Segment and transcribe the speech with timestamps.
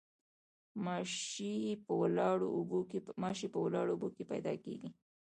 [0.85, 1.53] ماشي
[3.53, 4.89] په ولاړو اوبو کې پیدا کیږي